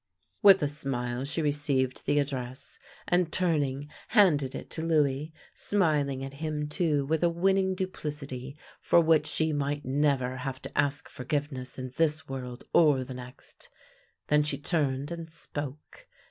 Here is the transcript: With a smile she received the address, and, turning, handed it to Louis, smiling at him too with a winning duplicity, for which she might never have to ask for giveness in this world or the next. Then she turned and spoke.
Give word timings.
With 0.41 0.63
a 0.63 0.67
smile 0.67 1.25
she 1.25 1.43
received 1.43 2.07
the 2.07 2.17
address, 2.17 2.79
and, 3.07 3.31
turning, 3.31 3.87
handed 4.07 4.55
it 4.55 4.71
to 4.71 4.81
Louis, 4.81 5.31
smiling 5.53 6.25
at 6.25 6.33
him 6.41 6.67
too 6.67 7.05
with 7.05 7.21
a 7.23 7.29
winning 7.29 7.75
duplicity, 7.75 8.57
for 8.79 8.99
which 8.99 9.27
she 9.27 9.53
might 9.53 9.85
never 9.85 10.37
have 10.37 10.59
to 10.63 10.75
ask 10.75 11.07
for 11.07 11.23
giveness 11.23 11.77
in 11.77 11.93
this 11.97 12.27
world 12.27 12.63
or 12.73 13.03
the 13.03 13.13
next. 13.13 13.69
Then 14.25 14.41
she 14.41 14.57
turned 14.57 15.11
and 15.11 15.29
spoke. 15.31 16.07